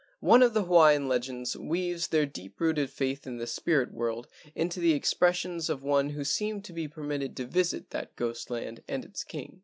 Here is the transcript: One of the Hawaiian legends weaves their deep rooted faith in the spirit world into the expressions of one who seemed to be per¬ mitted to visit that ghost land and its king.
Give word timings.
One 0.21 0.41
of 0.41 0.55
the 0.55 0.63
Hawaiian 0.63 1.07
legends 1.07 1.55
weaves 1.55 2.07
their 2.07 2.25
deep 2.25 2.59
rooted 2.59 2.89
faith 2.89 3.27
in 3.27 3.37
the 3.37 3.45
spirit 3.45 3.93
world 3.93 4.27
into 4.55 4.79
the 4.79 4.93
expressions 4.93 5.69
of 5.69 5.83
one 5.83 6.09
who 6.09 6.23
seemed 6.23 6.65
to 6.65 6.73
be 6.73 6.87
per¬ 6.87 7.05
mitted 7.05 7.35
to 7.37 7.45
visit 7.45 7.91
that 7.91 8.15
ghost 8.15 8.49
land 8.49 8.81
and 8.87 9.05
its 9.05 9.23
king. 9.23 9.59